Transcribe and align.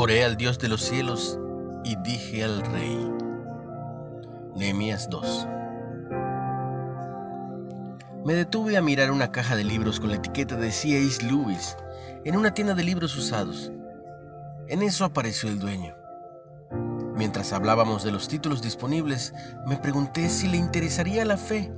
Oré 0.00 0.24
al 0.24 0.36
Dios 0.36 0.60
de 0.60 0.68
los 0.68 0.82
cielos 0.82 1.40
y 1.82 1.96
dije 1.96 2.44
al 2.44 2.64
Rey. 2.66 3.10
Nehemías 4.54 5.10
2. 5.10 5.48
Me 8.24 8.34
detuve 8.34 8.76
a 8.76 8.80
mirar 8.80 9.10
una 9.10 9.32
caja 9.32 9.56
de 9.56 9.64
libros 9.64 9.98
con 9.98 10.10
la 10.10 10.14
etiqueta 10.14 10.54
de 10.54 10.70
C.H. 10.70 11.26
Lewis 11.26 11.76
en 12.24 12.36
una 12.36 12.54
tienda 12.54 12.74
de 12.74 12.84
libros 12.84 13.16
usados. 13.16 13.72
En 14.68 14.82
eso 14.82 15.04
apareció 15.04 15.48
el 15.48 15.58
dueño. 15.58 15.96
Mientras 17.16 17.52
hablábamos 17.52 18.04
de 18.04 18.12
los 18.12 18.28
títulos 18.28 18.62
disponibles, 18.62 19.34
me 19.66 19.78
pregunté 19.78 20.28
si 20.28 20.46
le 20.46 20.58
interesaría 20.58 21.24
la 21.24 21.36
fe, 21.36 21.72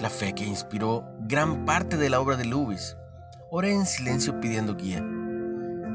la 0.00 0.10
fe 0.10 0.34
que 0.34 0.44
inspiró 0.44 1.02
gran 1.20 1.64
parte 1.64 1.96
de 1.96 2.10
la 2.10 2.20
obra 2.20 2.36
de 2.36 2.44
Lewis. 2.44 2.98
Oré 3.50 3.72
en 3.72 3.86
silencio 3.86 4.38
pidiendo 4.38 4.76
guía. 4.76 5.02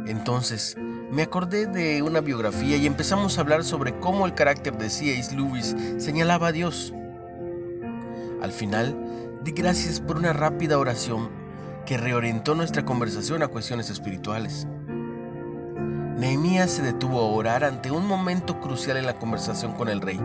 Entonces, 0.08 0.76
me 1.12 1.24
acordé 1.24 1.66
de 1.66 2.04
una 2.04 2.22
biografía 2.22 2.78
y 2.78 2.86
empezamos 2.86 3.38
a 3.38 3.42
hablar 3.42 3.64
sobre 3.64 3.98
cómo 4.00 4.28
el 4.28 4.36
carácter 4.36 4.78
de 4.78 4.90
C.S. 4.90 5.36
Lewis 5.36 5.76
señalaba 5.98 6.48
a 6.48 6.52
Dios. 6.52 6.94
Al 8.42 8.52
final, 8.52 8.96
di 9.44 9.52
gracias 9.52 10.00
por 10.00 10.18
una 10.18 10.34
rápida 10.34 10.78
oración 10.78 11.30
que 11.86 11.98
reorientó 11.98 12.54
nuestra 12.54 12.86
conversación 12.86 13.42
a 13.42 13.48
cuestiones 13.48 13.90
espirituales. 13.90 14.68
Nehemías 16.18 16.70
se 16.70 16.84
detuvo 16.84 17.20
a 17.22 17.32
orar 17.32 17.64
ante 17.64 17.90
un 17.90 18.06
momento 18.06 18.60
crucial 18.60 18.98
en 18.98 19.08
la 19.08 19.18
conversación 19.18 19.74
con 19.74 19.90
el 19.90 20.02
rey, 20.02 20.20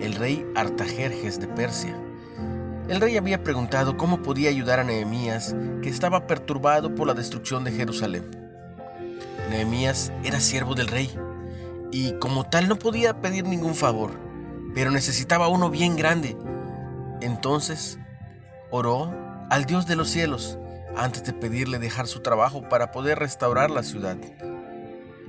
el 0.00 0.14
rey 0.14 0.46
Artajerjes 0.54 1.38
de 1.38 1.48
Persia. 1.48 1.94
El 2.88 3.00
rey 3.00 3.16
había 3.16 3.42
preguntado 3.42 3.96
cómo 3.96 4.22
podía 4.22 4.48
ayudar 4.48 4.80
a 4.80 4.84
Nehemías, 4.84 5.54
que 5.82 5.88
estaba 5.90 6.26
perturbado 6.26 6.94
por 6.94 7.08
la 7.08 7.14
destrucción 7.14 7.64
de 7.64 7.72
Jerusalén. 7.72 8.45
Nehemías 9.50 10.12
era 10.24 10.40
siervo 10.40 10.74
del 10.74 10.88
rey 10.88 11.10
y 11.92 12.12
como 12.18 12.44
tal 12.44 12.68
no 12.68 12.76
podía 12.76 13.20
pedir 13.20 13.44
ningún 13.44 13.74
favor, 13.74 14.10
pero 14.74 14.90
necesitaba 14.90 15.48
uno 15.48 15.70
bien 15.70 15.96
grande. 15.96 16.36
Entonces 17.20 17.98
oró 18.70 19.12
al 19.50 19.64
Dios 19.64 19.86
de 19.86 19.96
los 19.96 20.10
cielos 20.10 20.58
antes 20.96 21.24
de 21.24 21.32
pedirle 21.32 21.78
dejar 21.78 22.06
su 22.06 22.20
trabajo 22.20 22.68
para 22.68 22.90
poder 22.90 23.18
restaurar 23.18 23.70
la 23.70 23.82
ciudad. 23.82 24.16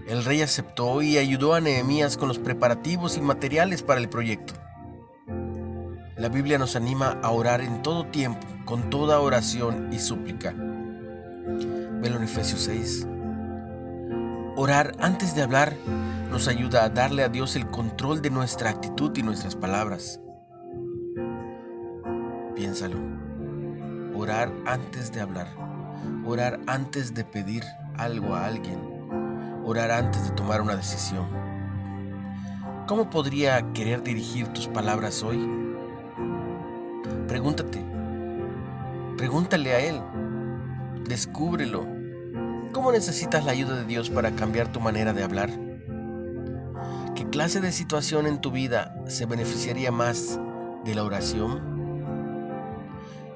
El 0.08 0.24
rey 0.24 0.42
aceptó 0.42 1.02
y 1.02 1.18
ayudó 1.18 1.54
a 1.54 1.62
Nehemías 1.62 2.18
con 2.18 2.30
los 2.30 2.40
preparativos 2.40 3.18
y 3.18 3.22
materiales 3.22 3.84
para 3.84 4.00
el 4.00 4.08
proyecto. 4.08 4.54
La 6.16 6.30
Biblia 6.30 6.58
nos 6.58 6.76
anima 6.76 7.20
a 7.22 7.30
orar 7.30 7.62
en 7.62 7.81
todo 7.81 8.06
tiempo, 8.06 8.48
con 8.66 8.90
toda 8.90 9.20
oración 9.20 9.90
y 9.92 10.00
súplica. 10.00 10.54
Velo 10.54 12.18
en 12.18 12.24
Efesios 12.24 12.62
6, 12.62 13.06
Orar 14.59 14.95
antes 15.00 15.36
de 15.36 15.44
hablar 15.44 15.75
nos 16.31 16.47
ayuda 16.47 16.83
a 16.83 16.89
darle 16.89 17.22
a 17.23 17.30
Dios 17.30 17.55
el 17.55 17.67
control 17.67 18.23
de 18.23 18.31
nuestra 18.31 18.72
actitud 18.72 19.16
y 19.16 19.22
nuestras 19.22 19.55
palabras. 19.55 20.19
Piénsalo. 22.55 22.97
Orar 24.16 24.52
antes 24.66 25.11
de 25.11 25.22
hablar. 25.22 25.47
Orar 26.25 26.59
antes 26.66 27.13
de 27.13 27.23
pedir 27.23 27.63
algo 27.97 28.33
a 28.33 28.47
alguien. 28.47 28.80
Orar 29.63 29.91
antes 29.91 30.28
de 30.28 30.31
tomar 30.31 30.59
una 30.63 30.75
decisión. 30.75 31.28
¿Cómo 32.88 33.11
podría 33.11 33.62
querer 33.73 34.01
dirigir 34.01 34.47
tus 34.53 34.66
palabras 34.66 35.22
hoy? 35.22 35.47
Pregúntate. 37.28 37.79
Pregúntale 39.17 39.73
a 39.73 39.79
Él. 39.81 40.01
Descúbrelo 41.07 41.97
¿Cómo 42.73 42.91
necesitas 42.91 43.45
la 43.45 43.51
ayuda 43.51 43.75
de 43.75 43.85
Dios 43.85 44.09
para 44.09 44.31
cambiar 44.31 44.72
tu 44.72 44.79
manera 44.79 45.13
de 45.13 45.23
hablar? 45.23 45.50
¿Qué 47.16 47.28
clase 47.29 47.61
de 47.61 47.72
situación 47.72 48.28
en 48.28 48.41
tu 48.41 48.51
vida 48.51 48.95
se 49.07 49.25
beneficiaría 49.25 49.91
más 49.91 50.39
de 50.85 50.95
la 50.95 51.03
oración? 51.03 51.78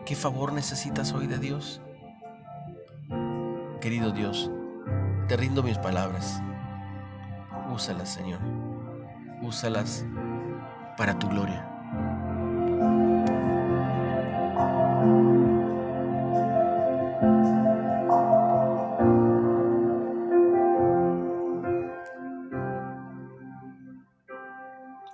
¿Qué 0.05 0.15
favor 0.15 0.53
necesitas 0.53 1.13
hoy 1.13 1.27
de 1.27 1.37
Dios? 1.37 1.81
Querido 3.79 4.11
Dios, 4.11 4.51
te 5.27 5.37
rindo 5.37 5.63
mis 5.63 5.77
palabras. 5.77 6.41
Úsalas, 7.73 8.09
Señor. 8.09 8.39
Úsalas 9.41 10.05
para 10.97 11.17
tu 11.17 11.27
gloria. 11.29 11.70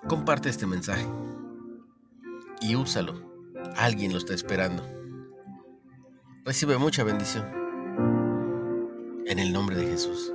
Comparte 0.07 0.47
este 0.47 0.65
mensaje 0.65 1.05
y 2.61 2.75
úsalo. 2.75 3.13
Alguien 3.75 4.13
lo 4.13 4.17
está 4.17 4.33
esperando. 4.33 4.83
Recibe 6.45 6.77
mucha 6.77 7.03
bendición. 7.03 7.45
En 9.25 9.37
el 9.37 9.51
nombre 9.51 9.75
de 9.75 9.85
Jesús. 9.87 10.31